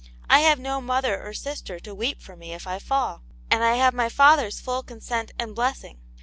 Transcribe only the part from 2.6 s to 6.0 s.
I fall, and I have my father's full consent and blessing.